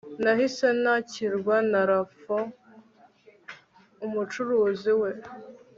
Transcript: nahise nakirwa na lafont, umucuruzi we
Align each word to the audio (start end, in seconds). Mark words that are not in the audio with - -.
nahise 0.23 0.67
nakirwa 0.83 1.55
na 1.71 1.81
lafont, 1.89 2.49
umucuruzi 4.05 4.91
we 5.01 5.11